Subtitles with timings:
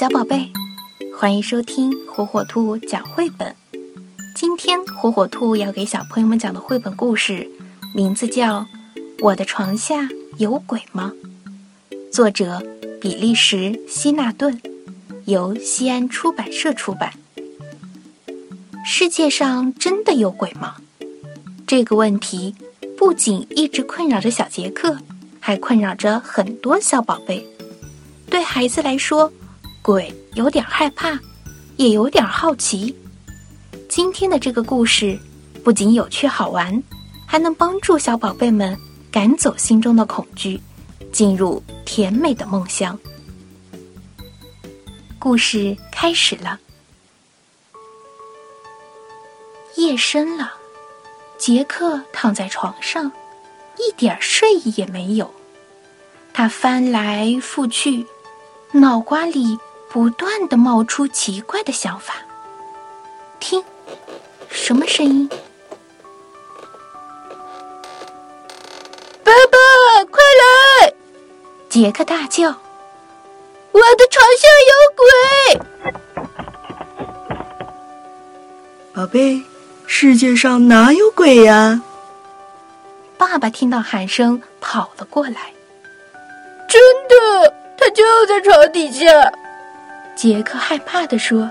[0.00, 0.50] 小宝贝，
[1.14, 3.54] 欢迎收听火火兔讲绘本。
[4.34, 7.46] 今天火火兔要给小朋友们讲的绘本故事，
[7.94, 8.60] 名字叫
[9.20, 10.08] 《我的床下
[10.38, 11.12] 有鬼吗》。
[12.10, 12.62] 作者
[12.98, 14.58] 比利时·希纳顿，
[15.26, 17.12] 由西安出版社出版。
[18.86, 20.76] 世界上真的有鬼吗？
[21.66, 22.54] 这个问题
[22.96, 24.96] 不仅一直困扰着小杰克，
[25.40, 27.46] 还困扰着很多小宝贝。
[28.30, 29.30] 对孩子来说，
[29.82, 31.18] 鬼有点害怕，
[31.76, 32.94] 也有点好奇。
[33.88, 35.18] 今天的这个故事
[35.64, 36.82] 不仅有趣好玩，
[37.26, 38.76] 还能帮助小宝贝们
[39.10, 40.60] 赶走心中的恐惧，
[41.12, 42.98] 进入甜美的梦乡。
[45.18, 46.58] 故事开始了。
[49.76, 50.52] 夜深了，
[51.38, 53.10] 杰克躺在床上，
[53.78, 55.32] 一点睡意也没有。
[56.32, 58.06] 他翻来覆去，
[58.72, 59.58] 脑瓜里
[59.90, 62.14] 不断的冒出奇怪的想法。
[63.40, 63.64] 听，
[64.48, 65.28] 什么声音？
[69.24, 69.58] 爸爸，
[70.10, 70.94] 快来！
[71.68, 72.48] 杰克大叫
[73.72, 75.04] ：“我的床下有鬼！”
[78.94, 79.42] 宝贝。
[79.92, 81.82] 世界上哪有鬼呀？
[83.18, 85.52] 爸爸听到喊声跑了过来。
[86.68, 89.06] 真的，他就在床底下。
[90.20, 91.50] 杰克害怕地说：“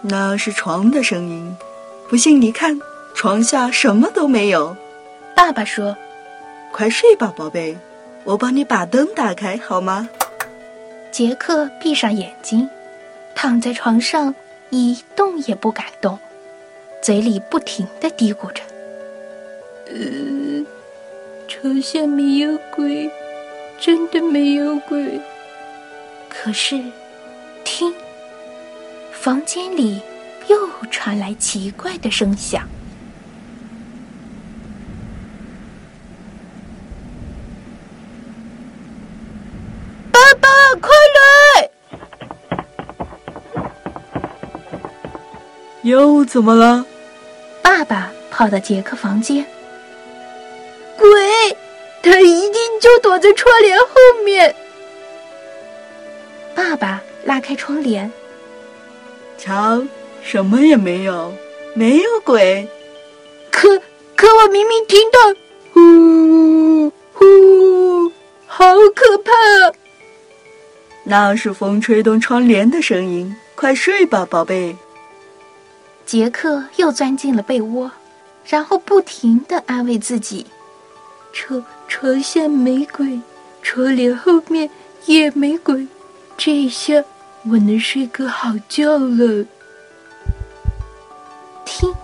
[0.00, 1.56] 那是床的声音，
[2.08, 2.80] 不信你看，
[3.16, 4.76] 床下什么都没有。”
[5.34, 5.96] 爸爸说
[6.70, 7.76] ：“快睡吧，宝贝，
[8.22, 10.08] 我帮你把灯打开好吗？”
[11.10, 12.70] 杰克闭上眼睛，
[13.34, 14.32] 躺在床上
[14.70, 16.20] 一动也不敢动。
[17.02, 18.62] 嘴里不停的嘀咕着
[19.90, 20.64] ：“呃，
[21.48, 23.10] 床下没有鬼，
[23.80, 25.20] 真的没有鬼。
[26.28, 26.92] 可是，听，
[29.26, 30.00] 房间里
[30.46, 30.56] 又
[30.88, 32.62] 传来奇怪的声响。
[40.12, 40.48] 爸爸，
[40.80, 41.68] 快来！
[45.82, 46.86] 又怎么了？”
[47.60, 49.44] 爸爸跑到杰克房间，
[50.96, 51.10] 鬼，
[52.00, 53.86] 他一定就躲在窗帘后
[54.24, 54.54] 面。
[56.54, 58.08] 爸爸拉开窗帘，
[59.38, 59.82] 瞧，
[60.22, 61.32] 什么也没有，
[61.74, 62.68] 没有鬼。
[63.50, 63.78] 可
[64.14, 65.18] 可，我明明听到
[65.72, 68.12] 呼呼，
[68.46, 68.64] 好
[68.94, 69.32] 可怕！
[69.32, 69.72] 啊
[71.04, 73.36] 那是风吹动窗帘的声音。
[73.54, 74.76] 快睡吧，宝贝。
[76.04, 77.90] 杰克又钻进了被窝，
[78.46, 80.46] 然后不停的安慰自己
[81.32, 83.20] ：“床床下没鬼，
[83.62, 84.68] 窗帘后面
[85.06, 85.86] 也没鬼，
[86.36, 87.02] 这下
[87.50, 89.44] 我能睡个好觉了。”
[91.64, 91.94] 听，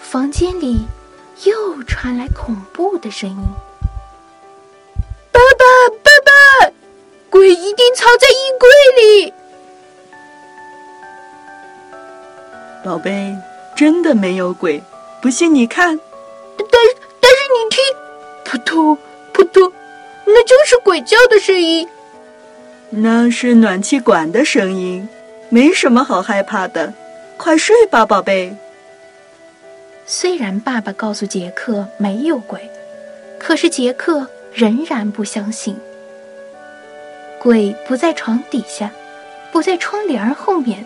[0.00, 0.86] 房间里
[1.44, 3.36] 又传来恐怖的声音
[5.32, 5.64] ：“爸爸，
[6.02, 6.72] 爸爸，
[7.30, 8.68] 鬼一定藏在衣柜
[9.02, 9.32] 里。”
[12.84, 13.36] 宝贝，
[13.76, 14.82] 真的没有鬼，
[15.20, 15.98] 不信你看。
[16.56, 16.66] 但
[17.20, 17.84] 但是你听，
[18.44, 18.96] 扑通
[19.32, 19.72] 扑通，
[20.24, 21.88] 那就是鬼叫的声音。
[22.90, 25.08] 那是暖气管的声音，
[25.50, 26.92] 没什么好害怕的。
[27.36, 28.56] 快睡吧，宝贝。
[30.06, 32.58] 虽然爸爸告诉杰克没有鬼，
[33.38, 35.76] 可是杰克仍然不相信。
[37.38, 38.90] 鬼不在床底下，
[39.52, 40.84] 不在窗帘后面，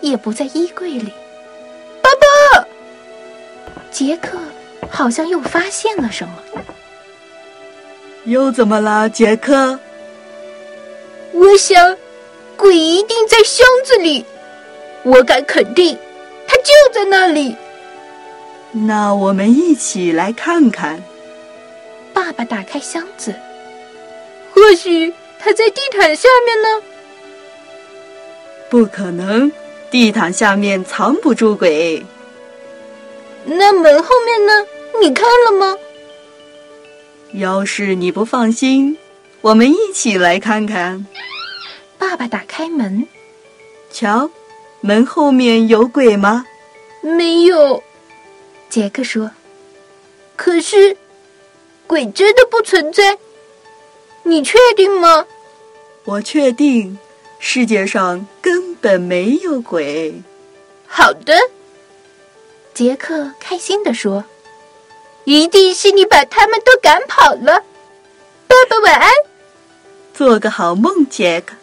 [0.00, 1.12] 也不在衣柜里。
[2.00, 2.08] 爸
[2.54, 2.66] 爸
[3.90, 4.38] 杰克
[4.88, 6.34] 好像又发现了什么。
[8.24, 9.78] 又怎么了，杰克？
[11.32, 11.96] 我想，
[12.56, 14.24] 鬼一定在箱子里。
[15.02, 15.96] 我敢肯定，
[16.46, 17.56] 他就在那里。
[18.72, 21.02] 那我们一起来看看。
[22.12, 23.34] 爸爸打开箱子，
[24.52, 26.82] 或许他在地毯下面呢。
[28.68, 29.50] 不可能，
[29.90, 32.04] 地毯下面藏不住鬼。
[33.44, 34.66] 那门后面呢？
[35.00, 35.78] 你看了吗？
[37.32, 38.98] 要是你不放心，
[39.42, 41.06] 我们一起来看看。
[41.98, 43.06] 爸爸打开门，
[43.90, 44.30] 瞧，
[44.80, 46.44] 门后面有鬼吗？
[47.00, 47.82] 没有。
[48.68, 49.30] 杰克说
[50.36, 50.96] ：“可是，
[51.86, 53.18] 鬼真的不存在？
[54.22, 55.26] 你确定吗？”
[56.04, 56.98] 我确定，
[57.38, 60.22] 世界上根本没有鬼。
[60.86, 61.34] 好的。
[62.74, 64.24] 杰克开心地说
[65.24, 67.64] ：“一定是你把他们都赶跑了。”
[68.46, 69.10] 爸爸晚安，
[70.20, 71.56] 做个好梦，杰克。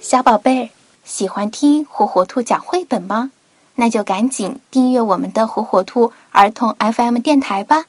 [0.00, 0.70] 小宝贝儿，
[1.02, 3.32] 喜欢听火火兔讲绘本吗？
[3.74, 7.86] 那就赶紧订阅我们的火火兔儿童 FM 电台吧。